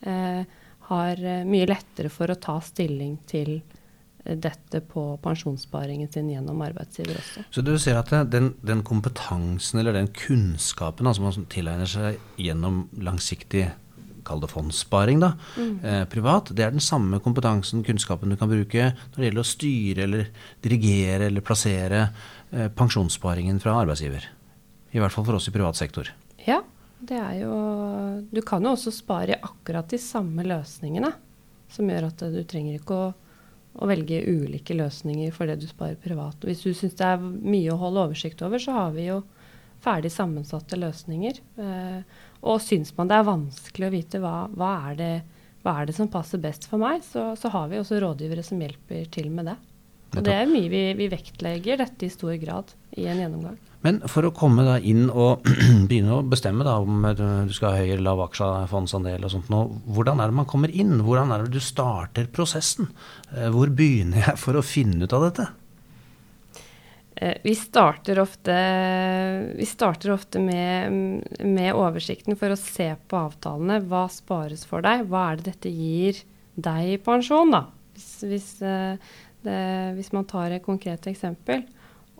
eh, 0.01 0.45
har 0.89 1.25
eh, 1.25 1.43
mye 1.45 1.67
lettere 1.69 2.11
for 2.13 2.31
å 2.31 2.39
ta 2.39 2.55
stilling 2.63 3.17
til 3.29 3.57
eh, 3.59 4.37
dette 4.39 4.81
på 4.81 5.03
pensjonssparingen 5.21 6.09
sin 6.11 6.31
gjennom 6.31 6.63
arbeidsgiver 6.65 7.19
også. 7.19 7.45
Så 7.51 7.65
du 7.65 7.75
ser 7.77 7.99
at 7.99 8.15
den, 8.31 8.53
den 8.63 8.81
kompetansen 8.87 9.83
eller 9.83 9.99
den 9.99 10.09
kunnskapen 10.15 11.07
altså 11.07 11.27
man 11.27 11.51
tilegner 11.51 11.89
seg 11.89 12.17
gjennom 12.39 12.85
langsiktig 13.03 13.67
kall 14.29 14.41
det 14.43 14.51
fondssparing, 14.51 15.21
da, 15.23 15.33
mm. 15.57 15.75
eh, 15.83 16.01
privat, 16.11 16.53
det 16.55 16.65
er 16.65 16.73
den 16.75 16.83
samme 16.83 17.19
kompetansen, 17.23 17.83
kunnskapen 17.85 18.31
du 18.31 18.37
kan 18.39 18.51
bruke 18.51 18.91
når 18.93 19.17
det 19.17 19.29
gjelder 19.29 19.43
å 19.43 19.51
styre 19.51 20.05
eller 20.05 20.33
dirigere 20.63 21.29
eller 21.29 21.45
plassere 21.45 22.03
eh, 22.05 22.69
pensjonssparingen 22.69 23.61
fra 23.63 23.79
arbeidsgiver. 23.81 24.29
I 24.93 25.01
hvert 25.01 25.13
fall 25.13 25.27
for 25.27 25.37
oss 25.37 25.49
i 25.49 25.53
privat 25.53 25.77
sektor. 25.77 26.09
Ja, 26.45 26.61
det 26.99 27.15
er 27.15 27.35
jo 27.43 27.55
Du 28.31 28.41
kan 28.45 28.63
jo 28.65 28.73
også 28.75 28.91
spare 28.91 29.35
i 29.35 29.41
akkurat 29.41 29.89
de 29.89 29.99
samme 30.01 30.43
løsningene. 30.43 31.11
Som 31.69 31.89
gjør 31.91 32.07
at 32.09 32.23
du 32.33 32.39
trenger 32.49 32.79
ikke 32.79 32.95
å, 32.97 33.09
å 33.77 33.89
velge 33.89 34.23
ulike 34.25 34.73
løsninger 34.73 35.29
for 35.35 35.45
det 35.49 35.59
du 35.61 35.67
sparer 35.69 35.99
privat. 36.01 36.41
Hvis 36.41 36.63
du 36.65 36.73
syns 36.73 36.97
det 36.97 37.05
er 37.05 37.21
mye 37.21 37.69
å 37.73 37.77
holde 37.77 38.07
oversikt 38.09 38.41
over, 38.45 38.61
så 38.61 38.73
har 38.73 38.95
vi 38.95 39.05
jo 39.11 39.19
ferdig 39.83 40.11
sammensatte 40.11 40.79
løsninger. 40.79 41.39
Eh, 41.61 42.17
og 42.41 42.61
syns 42.63 42.93
man 42.97 43.09
det 43.09 43.17
er 43.19 43.27
vanskelig 43.27 43.87
å 43.89 43.93
vite 43.93 44.21
hva, 44.23 44.35
hva, 44.55 44.73
er, 44.89 44.99
det, 44.99 45.13
hva 45.65 45.79
er 45.79 45.89
det 45.89 45.97
som 45.97 46.11
passer 46.11 46.41
best 46.41 46.69
for 46.69 46.81
meg, 46.81 47.03
så, 47.05 47.31
så 47.39 47.51
har 47.53 47.71
vi 47.71 47.81
også 47.81 47.99
rådgivere 48.03 48.45
som 48.45 48.61
hjelper 48.63 49.09
til 49.13 49.31
med 49.33 49.51
det. 49.51 49.57
Og 50.17 50.25
det 50.25 50.33
er 50.33 50.47
mye 50.49 50.69
vi, 50.71 50.83
vi, 50.97 51.07
vektlegger 51.11 51.83
dette 51.83 52.07
i 52.07 52.13
stor 52.13 52.33
grad 52.41 52.71
i 52.97 53.05
en 53.05 53.19
gjennomgang. 53.21 53.57
Men 53.85 54.01
for 54.11 54.27
å 54.27 54.33
komme 54.35 54.65
da 54.67 54.75
inn 54.81 55.05
og 55.07 55.45
begynne 55.89 56.17
å 56.17 56.25
bestemme 56.27 56.65
da 56.67 56.79
om 56.81 57.05
du 57.15 57.53
skal 57.55 57.75
ha 57.75 57.83
høy 57.83 57.93
eller 57.93 58.07
lav 58.09 58.23
aksjefondsandel 58.25 59.27
og 59.27 59.33
sånt 59.35 59.51
nå, 59.53 59.61
hvordan 59.93 60.19
er 60.19 60.31
det 60.31 60.39
man 60.41 60.49
kommer 60.49 60.73
inn? 60.73 60.97
Hvordan 61.05 61.31
er 61.35 61.45
det 61.45 61.53
du 61.53 61.63
starter 61.63 62.27
prosessen? 62.33 62.89
Eh, 63.35 63.47
hvor 63.53 63.71
begynner 63.71 64.25
jeg 64.25 64.41
for 64.41 64.59
å 64.59 64.65
finne 64.65 65.05
ut 65.05 65.15
av 65.15 65.29
dette? 65.29 65.47
Eh, 67.21 67.37
vi 67.43 67.55
starter 67.55 68.19
ofte, 68.19 68.55
vi 69.55 69.65
starter 69.67 70.13
ofte 70.13 70.39
med, 70.39 70.93
med, 71.43 71.73
oversikten 71.75 72.37
for 72.39 72.55
å 72.55 72.59
se 72.59 72.93
på 73.11 73.19
avtalene. 73.19 73.81
Hva 73.91 74.05
spares 74.13 74.63
for 74.67 74.85
deg? 74.85 75.03
Hva 75.11 75.25
er 75.31 75.41
det 75.41 75.49
dette 75.51 75.73
gir 75.73 76.21
deg 76.55 76.93
i 76.93 77.01
pensjon, 77.03 77.51
da? 77.51 77.65
Hvis, 77.97 78.13
hvis, 78.23 78.47
eh, 78.63 79.17
det, 79.43 79.59
hvis 79.97 80.13
man 80.15 80.29
tar 80.31 80.55
et 80.55 80.63
konkret 80.63 81.09
eksempel. 81.11 81.65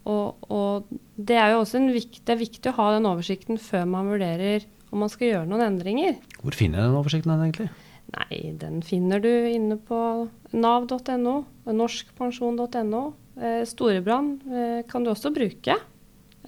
Og, 0.03 0.43
og, 0.51 0.91
det 1.15 1.37
er 1.39 1.53
jo 1.53 1.61
også 1.63 1.79
viktig, 1.93 2.25
det 2.27 2.35
er 2.35 2.43
viktig 2.43 2.71
å 2.71 2.77
ha 2.81 2.89
den 2.97 3.07
oversikten 3.07 3.59
før 3.61 3.87
man 3.87 4.11
vurderer 4.11 4.67
om 4.89 5.03
man 5.03 5.11
skal 5.11 5.29
gjøre 5.29 5.47
noen 5.47 5.63
endringer. 5.63 6.17
Hvor 6.41 6.55
finner 6.59 6.81
jeg 6.81 6.89
den 6.89 6.99
oversikten 6.99 7.35
egentlig? 7.37 7.69
Nei, 8.09 8.37
Den 8.57 8.81
finner 8.81 9.21
du 9.21 9.29
inne 9.29 9.77
på 9.77 10.27
nav.no, 10.51 11.35
norskpensjon.no. 11.69 13.03
Eh, 13.39 13.63
Storebrand 13.65 14.43
eh, 14.51 14.81
kan 14.89 15.03
du 15.03 15.11
også 15.13 15.31
bruke. 15.31 15.77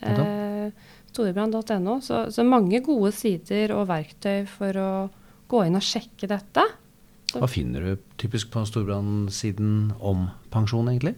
Eh, 0.01 0.67
Storebrand.no. 1.11 1.99
Så, 2.01 2.25
så 2.31 2.43
mange 2.43 2.81
gode 2.83 3.13
sider 3.15 3.73
og 3.77 3.87
verktøy 3.91 4.45
for 4.49 4.79
å 4.79 4.91
gå 5.51 5.65
inn 5.67 5.79
og 5.79 5.85
sjekke 5.85 6.29
dette. 6.31 6.65
Hva 7.31 7.47
finner 7.47 7.83
du 7.85 8.07
typisk 8.19 8.51
på 8.51 8.63
Storebrand-siden 8.67 9.93
om 10.03 10.27
pensjon, 10.51 10.89
egentlig? 10.91 11.15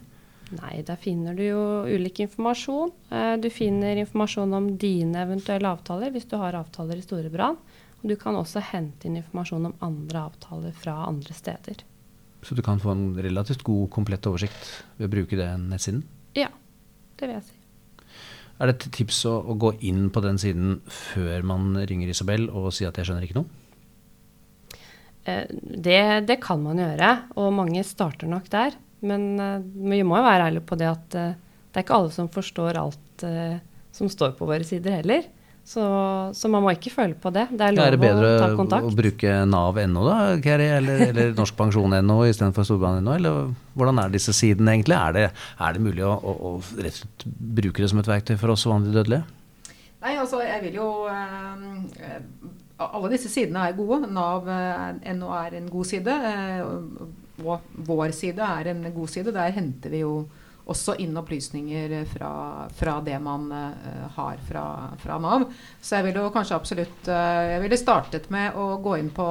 Nei, 0.54 0.84
der 0.86 1.00
finner 1.02 1.34
du 1.34 1.42
jo 1.42 1.62
ulik 1.90 2.20
informasjon. 2.28 2.92
Du 3.42 3.48
finner 3.50 3.98
informasjon 3.98 4.54
om 4.54 4.68
dine 4.78 5.24
eventuelle 5.24 5.72
avtaler 5.74 6.14
hvis 6.14 6.28
du 6.30 6.36
har 6.38 6.54
avtaler 6.60 7.02
i 7.02 7.06
Storebrand. 7.06 7.58
Og 8.04 8.12
du 8.12 8.14
kan 8.20 8.38
også 8.38 8.62
hente 8.70 9.10
inn 9.10 9.18
informasjon 9.18 9.72
om 9.72 9.76
andre 9.82 10.28
avtaler 10.28 10.78
fra 10.78 11.00
andre 11.08 11.34
steder. 11.34 11.82
Så 12.44 12.56
du 12.58 12.62
kan 12.66 12.82
få 12.82 12.92
en 12.92 13.06
relativt 13.24 13.64
god, 13.64 13.90
komplett 13.94 14.26
oversikt 14.28 14.70
ved 14.98 15.08
å 15.08 15.14
bruke 15.14 15.40
den 15.40 15.70
nettsiden? 15.72 16.04
Ja, 16.38 16.50
det 17.20 17.28
vil 17.28 17.38
jeg 17.38 17.46
si. 17.48 17.60
Er 18.62 18.70
det 18.70 18.76
et 18.76 18.88
tips 18.96 19.24
å, 19.28 19.38
å, 19.50 19.56
gå 19.60 19.74
inn 19.88 20.10
på 20.14 20.22
den 20.24 20.38
siden 20.40 20.78
før 20.86 21.46
man 21.48 21.74
ringer 21.90 22.12
Isabel 22.12 22.50
og 22.52 22.70
sier 22.76 22.92
at 22.92 23.00
jeg 23.00 23.10
skjønner 23.10 23.26
ikke 23.26 23.40
noe? 23.40 23.62
Eh, 25.26 25.48
det, 25.50 26.02
det, 26.28 26.38
kan 26.44 26.62
man 26.62 26.82
gjøre, 26.82 27.14
og 27.40 27.56
mange 27.56 27.84
starter 27.88 28.30
nok 28.30 28.50
der. 28.54 28.76
Men 29.04 29.32
eh, 29.42 29.64
vi 29.64 30.04
må 30.06 30.20
jo 30.20 30.28
være 30.28 30.50
ærlige 30.52 30.68
på 30.70 30.78
det 30.80 30.90
at 30.92 31.18
eh, 31.20 31.40
det 31.74 31.82
er 31.82 31.88
ikke 31.88 31.98
alle 31.98 32.14
som 32.14 32.30
forstår 32.30 32.78
alt 32.78 33.00
som 33.94 34.10
står 34.12 34.34
på 34.38 34.46
våre 34.46 34.66
sider 34.68 35.00
heller. 35.00 35.24
Så, 35.64 35.84
så, 36.36 36.50
man 36.52 36.66
må 36.66 36.74
ikke 36.76 36.92
føle 36.92 37.16
på 37.16 37.32
det. 37.32 37.46
Det 37.56 37.64
er 37.64 37.76
lov 37.76 37.86
er 37.86 37.96
det 37.96 38.00
bedre 38.02 38.32
å 38.34 38.40
ta 38.42 38.48
kontakt. 38.60 38.88
å 38.90 38.98
bruke 38.98 39.36
Nav.no 39.48 40.02
da, 40.04 40.18
Keri, 40.44 40.66
eller, 40.80 41.06
eller 41.06 41.32
Norsk 41.40 41.56
Pensjon.no 41.56 42.18
istedenfor 42.28 42.68
Storbrann.no? 42.68 43.14
Eller 43.16 43.54
hvordan 43.80 44.02
er 44.04 44.12
disse 44.12 44.36
sidene 44.36 44.76
egentlig? 44.76 44.98
Er 45.00 45.16
det, 45.16 45.24
er 45.64 45.78
det 45.78 45.86
mulig 45.86 46.04
å, 46.04 46.18
å, 46.20 46.36
å, 46.36 46.52
rett 46.76 47.00
og 47.00 47.00
slett 47.00 47.26
bruke 47.64 47.80
det 47.80 47.90
som 47.94 48.04
et 48.04 48.12
verktøy 48.12 48.36
for 48.42 48.52
oss 48.52 48.68
vanlige 48.68 49.00
dødelige? 49.00 49.24
Nei, 50.04 50.18
altså 50.20 50.42
jeg 50.44 50.60
vil 50.66 50.78
jo 50.82 50.88
øh, 51.08 52.22
Alle 52.84 53.14
disse 53.16 53.32
sidene 53.32 53.64
er 53.70 53.78
gode. 53.80 54.12
Nav.no 54.12 55.34
er 55.40 55.60
en 55.62 55.72
god 55.72 55.92
side. 55.94 56.18
Øh, 56.34 57.44
og 57.44 57.72
vår 57.88 58.12
side 58.12 58.52
er 58.60 58.74
en 58.74 58.84
god 58.92 59.16
side. 59.16 59.32
Der 59.32 59.56
henter 59.56 59.96
vi 59.96 60.04
jo 60.04 60.26
også 60.70 60.96
inn 61.04 61.18
opplysninger 61.20 61.96
fra, 62.08 62.32
fra 62.76 62.96
det 63.04 63.18
man 63.24 63.50
uh, 63.52 64.08
har 64.16 64.40
fra, 64.48 64.66
fra, 65.02 65.20
Nav. 65.20 65.50
Så 65.82 66.00
jeg 66.00 66.10
ville 66.10 66.30
kanskje 66.34 66.58
absolutt 66.58 67.12
uh, 67.12 67.52
Jeg 67.52 67.62
ville 67.66 67.80
startet 67.80 68.30
med 68.34 68.56
å 68.56 68.78
gå 68.84 68.98
inn 69.02 69.12
på 69.14 69.28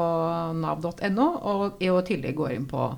nav.no, 0.58 1.28
og 1.48 1.82
i 1.82 1.90
tillegg 2.06 2.36
gå 2.36 2.50
inn 2.52 2.66
på, 2.68 2.88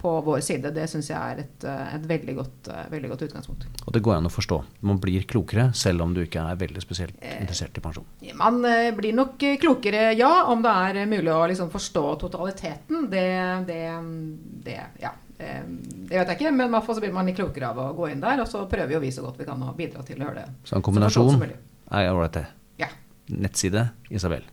på 0.00 0.14
vår 0.26 0.42
side. 0.44 0.72
Det 0.74 0.86
syns 0.90 1.10
jeg 1.12 1.18
er 1.18 1.42
et, 1.44 1.66
eh, 1.66 1.94
et 1.96 2.04
veldig, 2.06 2.34
godt, 2.36 2.70
veldig, 2.92 3.10
godt, 3.12 3.24
utgangspunkt. 3.28 3.66
Og 3.86 3.94
det 3.94 4.02
går 4.04 4.16
an 4.18 4.28
å 4.28 4.32
forstå. 4.32 4.58
Man 4.86 5.00
blir 5.02 5.26
klokere 5.28 5.68
selv 5.74 6.04
om 6.04 6.14
du 6.14 6.22
ikke 6.24 6.42
er 6.42 6.58
veldig 6.60 6.82
spesielt 6.84 7.16
interessert 7.22 7.78
i 7.78 7.84
pensjon? 7.84 8.06
Man 8.38 8.60
blir 8.98 9.16
nok 9.16 9.46
klokere, 9.62 10.10
ja. 10.18 10.32
Om 10.52 10.62
det 10.66 10.74
er 10.88 11.10
mulig 11.10 11.32
å 11.32 11.46
liksom 11.50 11.72
forstå 11.74 12.04
totaliteten. 12.26 13.08
Det, 13.12 13.28
det, 13.70 13.82
det 14.66 14.80
ja. 15.02 15.14
Eh, 15.38 15.62
det 15.66 16.16
vet 16.16 16.30
jeg 16.32 16.38
ikke, 16.38 16.52
men 16.54 16.68
i 16.68 16.74
hvert 16.74 16.86
fall 16.86 16.98
så 16.98 17.04
blir 17.04 17.14
man 17.14 17.28
litt 17.28 17.38
klokere 17.38 17.70
av 17.72 17.80
å 17.82 17.88
gå 17.96 18.10
inn 18.12 18.22
der. 18.22 18.42
Og 18.44 18.50
så 18.50 18.64
prøver 18.70 18.96
jo 18.96 19.02
vi 19.02 19.12
så 19.14 19.24
godt 19.26 19.40
vi 19.40 19.48
kan 19.48 19.62
å 19.62 19.72
bidra 19.76 20.04
til 20.06 20.20
å 20.22 20.28
høre 20.28 20.44
det. 20.44 20.46
Så 20.68 20.78
en 20.78 20.84
kombinasjon 20.86 21.42
er 21.46 22.10
ålreit, 22.12 22.38
det. 22.38 22.46
Ja. 22.82 22.90
Nettside 23.32 23.88
Isabel. 24.10 24.46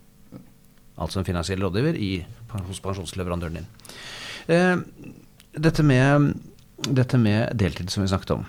Altså 0.93 1.21
en 1.21 1.27
finansiell 1.27 1.63
rådgiver 1.63 1.97
i, 1.97 2.11
hos 2.53 2.81
pensjonsleverandøren 2.83 3.61
din. 3.61 3.69
Eh, 4.53 4.75
dette, 5.57 5.85
med, 5.85 6.33
dette 6.85 7.17
med 7.21 7.55
deltid 7.57 7.89
som 7.93 8.03
vi 8.03 8.11
snakket 8.11 8.35
om. 8.37 8.45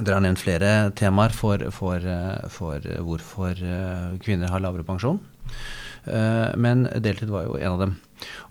Dere 0.00 0.16
har 0.16 0.24
nevnt 0.24 0.42
flere 0.42 0.70
temaer 0.98 1.34
for, 1.34 1.62
for, 1.74 2.02
eh, 2.02 2.46
for 2.50 2.82
hvorfor 3.06 3.60
eh, 3.62 4.16
kvinner 4.24 4.50
har 4.50 4.64
lavere 4.64 4.86
pensjon. 4.86 5.20
Men 6.06 6.84
deltid 7.02 7.32
var 7.32 7.48
jo 7.48 7.56
en 7.58 7.72
av 7.72 7.80
dem. 7.82 7.96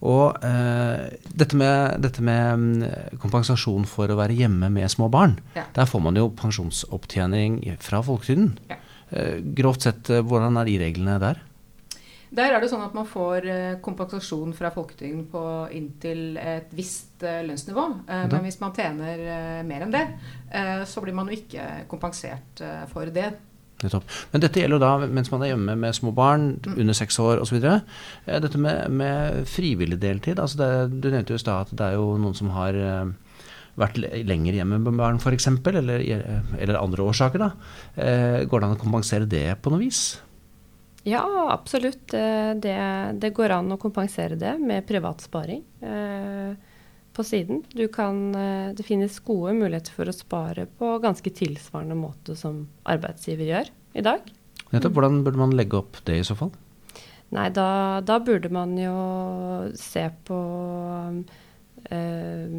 Og 0.05 0.43
eh, 0.45 1.15
dette, 1.31 1.57
med, 1.57 1.97
dette, 2.03 2.23
med, 2.25 2.59
mm, 2.59 3.17
kompensasjon 3.21 3.87
for 3.89 4.11
å 4.11 4.19
være 4.19 4.37
hjemme 4.37 4.69
med 4.73 4.91
små 4.91 5.09
barn, 5.13 5.37
ja. 5.55 5.65
der 5.75 5.89
får 5.89 6.03
man 6.05 6.19
jo 6.19 6.29
pensjonsopptjening 6.37 7.61
fra 7.81 8.03
folketrygden. 8.05 8.53
Ja. 8.69 8.79
Eh, 9.09 9.41
grovt 9.57 9.87
sett, 9.87 10.11
eh, 10.13 10.23
hvordan 10.25 10.59
er 10.61 10.69
de 10.69 10.79
reglene 10.83 11.17
der? 11.23 11.41
Der 12.35 12.51
er 12.51 12.59
det 12.59 12.67
sånn 12.71 12.83
at 12.83 12.95
man 12.97 13.07
får 13.07 13.45
eh, 13.47 13.75
kompensasjon 13.85 14.51
fra 14.57 14.71
folketrygden 14.73 15.25
på 15.31 15.43
inntil 15.77 16.39
et 16.41 16.73
visst 16.75 17.23
eh, 17.23 17.43
lønnsnivå. 17.47 17.85
Eh, 18.09 18.25
men 18.31 18.47
hvis 18.47 18.59
man 18.59 18.73
tjener 18.75 19.63
mer 19.67 19.85
enn 19.85 19.93
det, 19.93 20.05
så 20.87 21.01
blir 21.03 21.15
man 21.15 21.29
jo 21.29 21.35
ikke 21.35 21.85
kompensert 21.91 22.61
for 22.91 23.09
det. 23.11 23.33
Nettopp. 23.83 24.07
Men 24.31 24.43
dette 24.43 24.61
gjelder 24.61 24.77
jo 24.77 24.83
da 24.85 25.09
mens 25.17 25.29
man 25.33 25.43
er 25.43 25.51
hjemme 25.51 25.75
med 25.79 25.95
små 25.97 26.13
barn 26.15 26.53
mm. 26.55 26.77
under 26.79 26.95
seks 26.95 27.17
år 27.19 27.41
osv. 27.43 27.57
Eh, 27.59 28.39
dette 28.43 28.61
med, 28.61 28.87
med, 28.91 29.41
frivillig 29.51 29.99
deltid. 30.01 30.39
Altså 30.39 30.61
det, 30.61 30.99
du 31.03 31.09
nevnte 31.11 31.35
jo 31.35 31.39
i 31.39 31.43
stad 31.43 31.67
at 31.67 31.75
det 31.75 31.89
er 31.89 31.97
jo 31.99 32.13
noen 32.21 32.37
som 32.37 32.53
har 32.55 32.77
uh, 32.79 33.41
vært 33.75 33.99
lenger 33.99 34.55
hjemme 34.55 34.79
med 34.79 34.95
barn 34.95 35.19
f.eks., 35.19 35.49
eller, 35.73 36.05
eller 36.55 36.79
andre 36.79 37.09
årsaker. 37.09 37.43
da. 37.43 37.49
Går 38.47 38.61
det 38.61 38.69
an 38.69 38.77
å 38.77 38.79
kompensere 38.79 39.27
det 39.27 39.49
på 39.59 39.73
noe 39.73 39.83
vis? 39.83 40.05
Ja, 41.03 41.25
absolutt. 41.51 42.07
Det, 42.07 42.77
det 43.19 43.33
går 43.35 43.57
an 43.57 43.75
å 43.75 43.81
kompensere 43.81 44.39
det 44.39 44.55
med 44.63 44.87
privat 44.87 45.27
sparing. 45.27 45.59
På 47.15 47.23
siden. 47.23 47.63
Kan, 47.93 48.35
eh, 48.35 48.73
det 48.75 48.83
finnes 48.83 49.19
gode 49.23 49.53
muligheter 49.55 49.95
for 49.95 50.11
å 50.11 50.15
spare 50.15 50.67
på 50.67 50.97
ganske 51.03 51.31
tilsvarende 51.31 51.95
måte 51.95 52.35
som 52.35 52.65
arbeidsgiver 52.83 53.47
gjør 53.47 53.71
i 53.95 54.03
dag. 54.03 54.25
Nettopp. 54.73 54.97
Hvordan 54.97 55.23
burde 55.23 55.39
man 55.39 55.55
legge 55.55 55.79
opp 55.79 56.01
det 56.07 56.19
i 56.19 56.25
så 56.27 56.35
fall? 56.35 56.51
Nei, 57.35 57.49
da, 57.55 58.01
da 58.05 58.19
burde 58.23 58.51
man 58.53 58.75
jo 58.77 58.95
se 59.79 60.05
på 60.27 60.39
øh, 61.91 62.57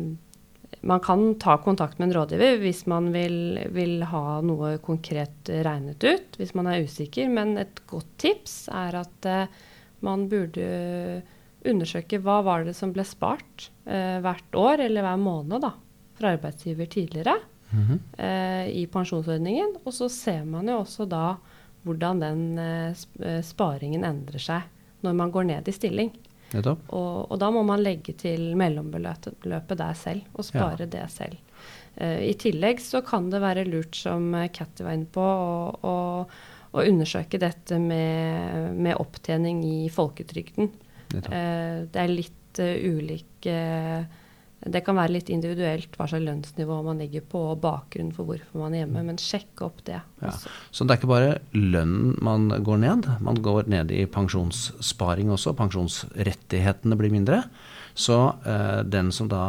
Man 0.86 1.02
kan 1.04 1.22
ta 1.42 1.56
kontakt 1.62 1.98
med 1.98 2.08
en 2.08 2.16
rådgiver 2.18 2.58
hvis 2.62 2.84
man 2.90 3.08
vil, 3.14 3.58
vil, 3.74 4.00
ha 4.10 4.40
noe 4.44 4.76
konkret 4.84 5.50
regnet 5.66 6.02
ut, 6.04 6.36
hvis 6.38 6.54
man 6.58 6.68
er 6.70 6.84
usikker. 6.86 7.30
Men 7.32 7.56
et 7.60 7.80
godt 7.90 8.10
tips 8.22 8.66
er 8.72 9.00
at 9.04 9.30
øh, 9.30 9.56
man 10.06 10.28
burde 10.30 10.66
undersøke 11.70 12.20
hva 12.22 12.40
var 12.46 12.66
det 12.66 12.76
som 12.78 12.92
ble 12.94 13.04
spart 13.06 13.70
eh, 13.84 14.18
hvert 14.24 14.58
år 14.58 14.84
eller 14.86 15.06
hver 15.06 15.20
måned 15.20 15.64
da, 15.64 15.72
fra 16.16 16.32
arbeidsgiver 16.36 16.86
tidligere 16.86 17.36
mm 17.70 17.84
-hmm. 17.84 17.98
eh, 18.18 18.68
i 18.82 18.86
pensjonsordningen. 18.86 19.76
Og 19.84 19.94
så 19.94 20.08
ser 20.08 20.44
man 20.44 20.68
jo 20.68 20.78
også 20.80 21.04
da 21.08 21.36
hvordan 21.82 22.20
den 22.20 22.58
eh, 22.58 23.42
sparingen 23.42 24.04
endrer 24.04 24.38
seg 24.38 24.62
når 25.00 25.12
man 25.12 25.30
går 25.30 25.44
ned 25.44 25.68
i 25.68 25.72
stilling. 25.72 26.10
Og, 26.88 27.30
og, 27.30 27.38
da 27.38 27.50
må 27.50 27.62
man 27.66 27.82
legge 27.82 28.12
til 28.12 28.54
mellombeløpet 28.56 29.78
der 29.78 29.94
selv 29.98 30.22
og 30.34 30.44
spare 30.44 30.86
ja. 30.86 30.86
det 30.86 31.04
selv. 31.10 31.36
Uh, 32.00 32.20
I 32.22 32.34
tillegg 32.38 32.80
så 32.80 33.02
kan 33.02 33.30
det 33.32 33.40
være 33.40 33.64
lurt, 33.64 33.96
som 33.96 34.34
Catty 34.52 34.84
var 34.84 34.92
inne 34.98 35.10
på, 35.10 35.24
å, 35.82 35.96
undersøke 36.76 37.38
dette 37.40 37.78
med, 37.80 38.74
med, 38.76 38.98
opptjening 39.00 39.62
i 39.64 39.86
folketrygden. 39.88 40.68
Uh, 41.14 41.86
det 41.92 42.00
er 42.02 42.10
litt 42.10 42.58
uh, 42.58 42.76
ulik 42.82 43.46
Det 44.66 44.80
kan 44.82 44.96
være 44.98 45.14
litt 45.14 45.28
individuelt 45.30 45.94
hva 45.94 46.08
slags 46.10 46.24
lønnsnivå 46.24 46.78
man 46.82 46.98
legger 46.98 47.22
på, 47.22 47.38
og 47.52 47.60
bakgrunnen 47.62 48.14
for 48.16 48.26
hvorfor 48.26 48.62
man 48.64 48.74
er 48.74 48.82
hjemme, 48.82 49.04
men 49.06 49.20
sjekk 49.20 49.62
opp 49.62 49.82
det. 49.86 50.00
Ja. 50.24 50.32
Så 50.74 50.82
det 50.82 50.94
er 50.94 50.98
ikke 50.98 51.10
bare 51.12 51.36
lønnen 51.54 52.16
man 52.24 52.48
går 52.66 52.80
ned, 52.82 53.06
man 53.22 53.38
går 53.44 53.68
ned 53.70 53.92
i 53.94 54.06
pensjonssparing 54.10 55.30
også. 55.36 55.54
Pensjonsrettighetene 55.60 56.98
blir 56.98 57.14
mindre. 57.14 57.44
Så 57.94 58.16
den 58.90 59.12
som 59.14 59.28
da 59.30 59.44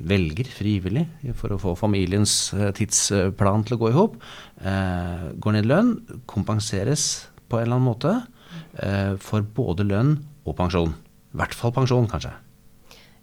velger 0.00 0.50
frivillig 0.52 1.06
for 1.38 1.54
å 1.54 1.60
få 1.62 1.76
familiens 1.78 2.50
tidsplan 2.76 3.64
til 3.64 3.78
å 3.78 3.80
gå 3.80 3.92
i 3.92 3.96
hop, 3.96 4.18
går 4.60 5.56
ned 5.56 5.64
i 5.64 5.70
lønn, 5.70 5.94
kompenseres 6.28 7.30
på 7.48 7.62
en 7.62 7.64
eller 7.64 7.78
annen 7.78 7.88
måte 7.88 8.18
for 9.22 9.46
både 9.56 9.86
lønn 9.88 10.18
og 10.44 10.56
pensjon. 10.58 10.94
I 11.30 11.40
hvert 11.40 11.56
fall 11.56 11.74
pensjon, 11.74 12.08
kanskje. 12.10 12.32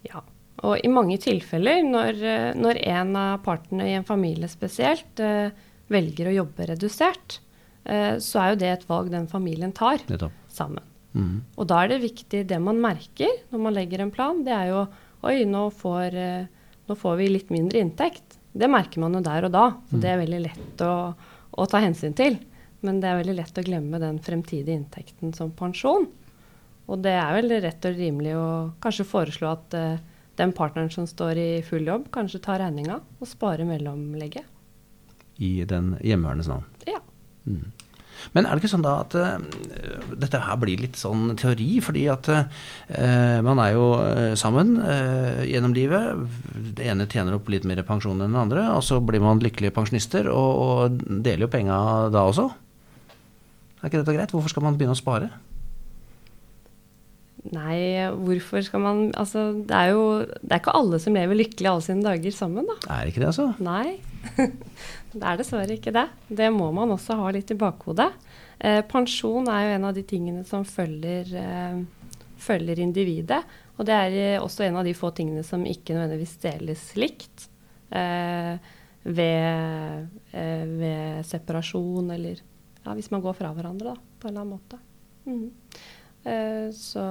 Ja. 0.08 0.22
Og 0.66 0.80
i 0.82 0.90
mange 0.90 1.18
tilfeller, 1.22 1.84
når, 1.86 2.22
når 2.58 2.80
en 2.90 3.16
av 3.18 3.42
partene 3.44 3.86
i 3.86 3.94
en 3.94 4.06
familie 4.06 4.48
spesielt 4.50 5.20
eh, 5.22 5.54
velger 5.92 6.30
å 6.30 6.36
jobbe 6.40 6.66
redusert, 6.72 7.38
eh, 7.84 8.16
så 8.22 8.42
er 8.42 8.52
jo 8.52 8.60
det 8.64 8.70
et 8.72 8.88
valg 8.88 9.12
den 9.12 9.28
familien 9.30 9.74
tar 9.76 10.02
sammen. 10.50 10.82
Mm. 11.14 11.40
Og 11.56 11.68
da 11.70 11.80
er 11.82 11.94
det 11.94 12.02
viktig 12.02 12.42
Det 12.44 12.58
man 12.60 12.76
merker 12.82 13.30
når 13.48 13.62
man 13.64 13.72
legger 13.72 14.02
en 14.04 14.10
plan, 14.12 14.42
det 14.44 14.52
er 14.52 14.66
jo 14.74 14.82
Oi, 15.26 15.40
nå 15.48 15.64
får, 15.74 16.14
eh, 16.14 16.68
nå 16.86 16.94
får 16.94 17.16
vi 17.18 17.24
litt 17.32 17.48
mindre 17.50 17.80
inntekt. 17.82 18.36
Det 18.54 18.68
merker 18.70 19.02
man 19.02 19.16
jo 19.16 19.22
der 19.24 19.48
og 19.48 19.50
da, 19.50 19.64
så 19.88 19.96
mm. 19.96 20.02
det 20.04 20.10
er 20.12 20.20
veldig 20.20 20.38
lett 20.44 20.84
å, 20.86 20.92
å 21.58 21.66
ta 21.66 21.80
hensyn 21.82 22.14
til. 22.14 22.36
Men 22.86 23.00
det 23.02 23.10
er 23.10 23.18
veldig 23.18 23.34
lett 23.40 23.58
å 23.58 23.64
glemme 23.66 23.98
den 23.98 24.20
fremtidige 24.22 24.76
inntekten 24.78 25.34
som 25.34 25.50
pensjon. 25.58 26.06
Og 26.88 27.02
det 27.04 27.14
er 27.20 27.34
vel 27.36 27.52
rett 27.60 27.88
og 27.88 27.98
rimelig 27.98 28.36
å 28.38 28.46
kanskje 28.82 29.08
foreslå 29.08 29.50
at 29.52 29.74
uh, 29.76 29.98
den 30.40 30.54
partneren 30.56 30.92
som 30.92 31.08
står 31.08 31.40
i 31.40 31.48
full 31.66 31.88
jobb, 31.88 32.08
kanskje 32.14 32.40
tar 32.44 32.62
regninga 32.62 33.00
og 33.18 33.28
sparer 33.28 33.68
mellomlegget. 33.68 34.46
I 35.44 35.66
den 35.68 35.92
hjemmehørendes 36.02 36.48
navn. 36.50 36.64
Ja. 36.88 37.02
Mm. 37.46 37.68
Men 38.34 38.48
er 38.48 38.56
det 38.56 38.64
ikke 38.64 38.70
sånn 38.72 38.82
da 38.82 38.96
at 39.04 39.14
uh, 39.14 39.36
dette 40.18 40.40
her 40.42 40.56
blir 40.58 40.80
litt 40.80 40.96
sånn 40.98 41.36
teori? 41.38 41.68
Fordi 41.84 42.06
at 42.10 42.30
uh, 42.32 43.38
man 43.46 43.60
er 43.62 43.74
jo 43.76 43.90
uh, 44.00 44.32
sammen 44.40 44.78
gjennom 45.46 45.76
livet. 45.76 46.24
Det 46.78 46.88
ene 46.88 47.06
tjener 47.10 47.36
opp 47.36 47.50
litt 47.52 47.68
mer 47.68 47.84
pensjon 47.86 48.16
enn 48.16 48.32
den 48.32 48.40
andre, 48.40 48.64
og 48.74 48.80
så 48.86 48.98
blir 49.04 49.22
man 49.22 49.44
lykkelige 49.44 49.76
pensjonister 49.76 50.32
og, 50.32 50.64
og 50.64 51.04
deler 51.04 51.46
jo 51.46 51.52
penga 51.52 51.76
da 52.14 52.24
også. 52.30 52.48
Er 53.78 53.86
ikke 53.92 54.00
dette 54.00 54.16
greit? 54.16 54.34
Hvorfor 54.34 54.50
skal 54.50 54.64
man 54.64 54.80
begynne 54.80 54.96
å 54.96 54.98
spare? 54.98 55.30
Nei, 57.54 58.04
hvorfor 58.12 58.60
skal 58.66 58.82
man 58.84 58.98
Altså, 59.16 59.52
det 59.64 59.72
er 59.72 59.92
jo 59.94 60.02
Det 60.26 60.50
er 60.50 60.60
ikke 60.60 60.74
alle 60.76 60.98
som 61.00 61.14
lever 61.16 61.38
lykkelig 61.38 61.70
alle 61.70 61.84
sine 61.86 62.04
dager 62.04 62.34
sammen, 62.36 62.66
da. 62.68 62.76
Er 62.98 63.08
ikke 63.08 63.22
det, 63.22 63.30
altså? 63.30 63.52
Nei. 63.64 63.98
det 65.14 65.22
er 65.22 65.38
dessverre 65.40 65.78
ikke 65.78 65.94
det. 65.96 66.08
Det 66.28 66.50
må 66.52 66.68
man 66.76 66.92
også 66.92 67.16
ha 67.20 67.30
litt 67.34 67.52
i 67.54 67.58
bakhodet. 67.58 68.10
Eh, 68.58 68.82
pensjon 68.90 69.48
er 69.48 69.64
jo 69.64 69.76
en 69.76 69.86
av 69.88 69.94
de 69.96 70.04
tingene 70.08 70.42
som 70.46 70.66
følger, 70.66 71.30
eh, 71.38 72.18
følger 72.42 72.82
individet. 72.82 73.40
Og 73.78 73.86
det 73.86 73.94
er 73.94 74.16
eh, 74.18 74.42
også 74.42 74.66
en 74.66 74.80
av 74.80 74.88
de 74.88 74.96
få 74.98 75.12
tingene 75.16 75.44
som 75.46 75.64
ikke 75.66 75.94
nødvendigvis 75.94 76.36
deles 76.42 76.84
likt. 76.98 77.46
Eh, 77.94 78.74
ved, 79.08 80.08
eh, 80.36 80.64
ved, 80.66 81.24
separasjon 81.24 82.10
eller 82.12 82.42
ja, 82.84 82.92
hvis 82.92 83.10
man 83.14 83.22
går 83.24 83.36
fra 83.38 83.52
hverandre, 83.56 83.94
da, 83.94 84.18
på 84.20 84.28
en 84.28 84.34
eller 84.34 84.44
annen 84.44 84.58
måte. 84.58 84.80
Mm. 85.28 85.78
Eh, 86.28 86.68
så, 86.76 87.04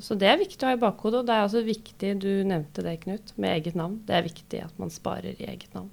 så, 0.00 0.16
det 0.18 0.28
er 0.30 0.40
viktig 0.40 0.64
å 0.64 0.70
ha 0.70 0.76
i 0.76 0.80
bakhodet. 0.80 1.22
Og 1.22 1.28
det 1.28 1.36
er 1.36 1.48
også 1.48 1.64
viktig, 1.66 2.14
du 2.22 2.30
nevnte 2.48 2.84
det, 2.84 2.98
Knut, 3.04 3.34
med 3.36 3.56
eget 3.56 3.76
navn. 3.78 4.00
Det 4.08 4.16
er 4.16 4.28
viktig 4.28 4.62
at 4.64 4.78
man 4.80 4.92
sparer 4.92 5.34
i 5.36 5.50
eget 5.50 5.74
navn. 5.76 5.90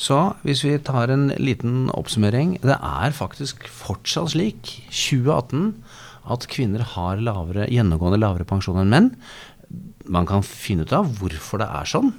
Så 0.00 0.16
hvis 0.46 0.62
vi 0.64 0.78
tar 0.80 1.10
en 1.12 1.26
liten 1.36 1.90
oppsummering 1.92 2.54
Det 2.62 2.72
er 2.72 3.12
faktisk 3.12 3.66
fortsatt 3.68 4.32
slik, 4.32 4.70
2018, 4.88 5.74
at 6.24 6.46
kvinner 6.50 6.80
har 6.96 7.20
lavere, 7.22 7.68
gjennomgående 7.72 8.18
lavere 8.20 8.44
pensjon 8.48 8.80
enn 8.82 8.92
menn. 8.92 9.08
Man 10.10 10.26
kan 10.26 10.42
finne 10.42 10.82
ut 10.82 10.92
av 10.96 11.06
hvorfor 11.20 11.58
det 11.62 11.68
er 11.70 11.86
sånn. 11.86 12.10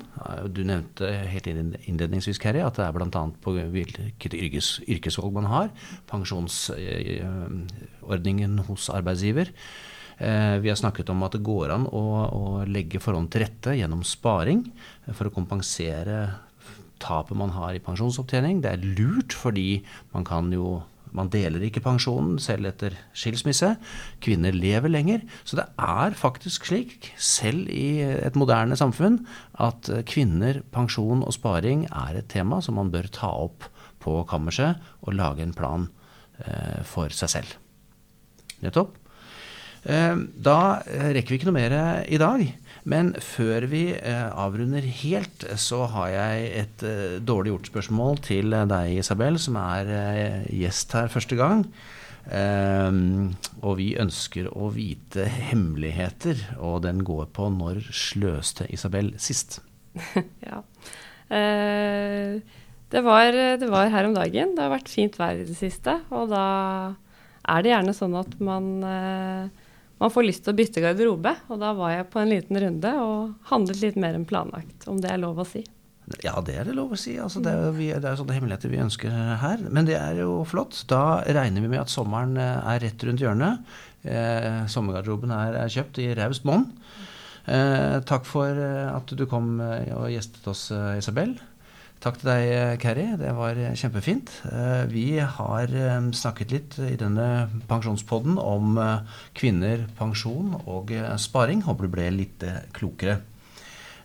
Du 0.56 0.62
nevnte 0.64 1.06
helt 1.28 1.48
innledningsvis 1.50 2.40
Kerry, 2.42 2.62
at 2.64 2.76
det 2.80 2.86
er 2.86 2.94
bl.a. 2.96 3.24
på 3.44 3.50
hvilket 3.58 4.34
yrkes, 4.38 4.80
yrkesvalg 4.88 5.34
man 5.36 5.52
har. 5.52 5.68
Pensjonsordningen 6.12 8.54
hos 8.70 8.84
arbeidsgiver. 8.94 9.48
Eh, 10.22 10.58
vi 10.62 10.70
har 10.70 10.78
snakket 10.78 11.10
om 11.10 11.24
at 11.26 11.34
det 11.36 11.42
går 11.44 11.72
an 11.74 11.86
å, 11.90 12.04
å 12.30 12.62
legge 12.70 13.02
forholdene 13.02 13.32
til 13.34 13.42
rette 13.44 13.74
gjennom 13.80 14.04
sparing 14.06 14.62
for 15.10 15.26
å 15.28 15.34
kompensere 15.34 16.18
tapet 17.02 17.38
man 17.38 17.54
har 17.56 17.74
i 17.74 17.82
pensjonsopptjening. 17.84 18.62
Det 18.62 18.72
er 18.72 18.86
lurt 19.00 19.34
fordi 19.34 19.82
man 20.14 20.26
kan 20.28 20.52
jo 20.54 20.82
man 21.18 21.32
deler 21.34 21.64
ikke 21.68 21.84
pensjonen 21.84 22.38
selv 22.42 22.70
etter 22.70 22.96
skilsmisse. 23.18 23.74
Kvinner 24.24 24.56
lever 24.56 24.92
lenger. 24.92 25.26
Så 25.44 25.60
det 25.60 25.68
er 25.82 26.16
faktisk 26.18 26.70
slik, 26.70 27.12
selv 27.20 27.68
i 27.72 28.02
et 28.02 28.38
moderne 28.40 28.78
samfunn, 28.80 29.22
at 29.60 29.90
kvinner, 30.10 30.62
pensjon 30.72 31.26
og 31.26 31.36
sparing 31.36 31.88
er 31.90 32.22
et 32.22 32.32
tema 32.32 32.62
som 32.64 32.80
man 32.80 32.94
bør 32.94 33.12
ta 33.12 33.32
opp 33.44 33.68
på 34.02 34.22
kammerset 34.30 34.82
og 35.06 35.18
lage 35.18 35.46
en 35.46 35.56
plan 35.56 35.90
eh, 36.46 36.82
for 36.88 37.14
seg 37.14 37.36
selv. 37.36 37.60
Nettopp. 38.62 39.01
Eh, 39.82 40.16
da 40.36 40.60
rekker 40.86 41.34
vi 41.34 41.40
ikke 41.40 41.50
noe 41.50 41.60
mer 41.60 41.78
i 42.06 42.20
dag. 42.22 42.46
Men 42.90 43.12
før 43.22 43.68
vi 43.70 43.84
eh, 43.94 44.28
avrunder 44.34 44.86
helt, 45.04 45.46
så 45.62 45.84
har 45.94 46.10
jeg 46.16 46.46
et 46.64 46.86
eh, 46.88 47.18
dårlig 47.22 47.54
gjort-spørsmål 47.54 48.22
til 48.26 48.56
deg, 48.56 48.96
Isabel, 49.04 49.38
som 49.42 49.60
er 49.62 49.92
eh, 49.94 50.48
gjest 50.64 50.96
her 50.98 51.12
første 51.14 51.38
gang. 51.38 51.66
Og 52.32 53.72
vi 53.80 53.88
ønsker 54.00 54.46
å 54.54 54.68
vite 54.72 55.26
hemmeligheter, 55.26 56.38
og 56.62 56.84
den 56.86 57.02
går 57.04 57.32
på 57.34 57.48
når 57.50 57.82
sløste 57.90 58.68
Isabel 58.72 59.10
sist? 59.20 59.58
ja. 60.48 60.62
Det, 61.28 63.02
var, 63.02 63.34
det, 63.34 63.68
var, 63.74 63.90
her 63.90 64.08
om 64.08 64.14
dagen. 64.16 64.54
Det 64.54 64.64
har 64.64 64.72
vært 64.72 64.94
fint 64.94 65.18
vær 65.18 65.42
i 65.42 65.48
det 65.50 65.58
siste. 65.58 65.98
Og 66.14 66.30
da 66.32 66.46
er 67.50 67.66
det 67.66 67.74
gjerne 67.74 67.98
sånn 67.98 68.16
at 68.22 68.38
man 68.38 68.70
man 70.02 70.14
får 70.14 70.26
lyst 70.26 70.46
til 70.46 70.54
å 70.54 70.58
bytte 70.58 70.82
garderobe. 70.84 71.36
Og 71.54 71.62
da 71.62 71.76
var 71.78 71.94
jeg 71.94 72.10
på 72.14 72.22
en 72.22 72.32
liten 72.32 72.58
runde 72.64 72.96
og 73.04 73.52
handlet 73.52 73.84
litt 73.84 74.02
mer 74.02 74.18
enn 74.18 74.26
planlagt, 74.30 74.90
om 74.90 75.00
det 75.02 75.14
er 75.14 75.22
lov 75.22 75.42
å 75.44 75.48
si. 75.48 75.62
Ja, 76.26 76.34
det 76.44 76.58
er 76.58 76.68
det 76.68 76.76
lov 76.76 76.96
å 76.96 77.00
si. 77.00 77.14
Altså, 77.22 77.40
det, 77.44 77.54
er, 77.54 77.70
vi, 77.76 77.88
det 77.94 78.10
er 78.10 78.18
sånne 78.20 78.36
hemmeligheter 78.36 78.72
vi 78.74 78.82
ønsker 78.84 79.14
her. 79.44 79.62
Men 79.70 79.88
det 79.88 79.96
er 80.00 80.24
jo 80.24 80.42
flott. 80.50 80.82
Da 80.90 81.22
regner 81.24 81.64
vi 81.64 81.72
med 81.72 81.84
at 81.84 81.94
sommeren 81.94 82.36
eh, 82.42 82.74
er 82.74 82.84
rett 82.84 83.06
rundt 83.08 83.24
hjørnet. 83.24 83.62
Eh, 84.02 84.66
sommergarderoben 84.72 85.32
er, 85.36 85.62
er, 85.62 85.72
kjøpt 85.72 86.02
i 86.02 86.10
raust 86.18 86.48
monn. 86.50 86.68
Eh, 87.46 88.02
takk 88.10 88.28
for 88.28 88.50
eh, 88.50 88.90
at 88.92 89.14
du 89.18 89.24
kom 89.30 89.56
eh, 89.64 89.94
og 89.96 90.10
gjestet 90.12 90.50
oss, 90.52 90.68
Isabel. 90.98 91.38
Takk 92.02 92.16
til 92.18 92.32
deg, 92.32 92.80
Keri. 92.82 93.04
Det 93.14 93.32
var 93.38 93.60
kjempefint. 93.78 94.32
Eh, 94.50 94.88
vi 94.90 95.06
har 95.22 95.70
eh, 95.70 96.08
snakket 96.18 96.54
litt 96.56 96.78
i 96.82 96.96
denne 96.98 97.46
pensjonspodden 97.70 98.40
om 98.42 98.80
eh, 98.82 99.20
kvinner, 99.38 99.84
pensjon 100.00 100.56
og 100.64 100.90
sparing. 101.22 101.62
Håper 101.68 101.86
du 101.86 101.94
ble 101.94 102.08
litt 102.16 102.48
klokere. 102.74 103.20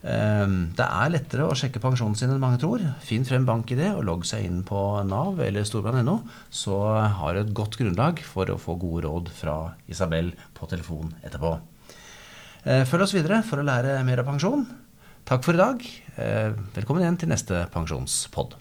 Det 0.07 0.85
er 0.85 1.09
lettere 1.11 1.49
å 1.49 1.55
sjekke 1.57 1.81
pensjonen 1.83 2.15
sin 2.15 2.31
enn 2.31 2.39
mange 2.39 2.61
tror. 2.63 2.85
Finn 3.03 3.25
frem 3.27 3.49
bank-ID 3.49 3.81
og 3.89 4.05
logg 4.07 4.27
seg 4.29 4.45
inn 4.47 4.61
på 4.69 4.79
Nav 5.09 5.41
eller 5.43 5.67
storbrann.no, 5.67 6.21
så 6.53 6.77
har 7.17 7.35
du 7.35 7.41
et 7.41 7.55
godt 7.57 7.75
grunnlag 7.81 8.21
for 8.23 8.53
å 8.53 8.61
få 8.61 8.77
gode 8.79 9.03
råd 9.09 9.33
fra 9.35 9.57
Isabel 9.91 10.31
på 10.55 10.69
telefon 10.71 11.11
etterpå. 11.27 11.57
Følg 12.63 13.03
oss 13.03 13.17
videre 13.17 13.41
for 13.49 13.59
å 13.59 13.67
lære 13.67 13.99
mer 14.07 14.23
av 14.23 14.31
pensjon. 14.31 14.69
Takk 15.27 15.43
for 15.43 15.57
i 15.57 15.59
dag. 15.59 15.81
Eh, 16.23 16.53
velkommen 16.77 17.03
igjen 17.03 17.17
til 17.19 17.31
neste 17.33 17.65
pensjonspod. 17.75 18.53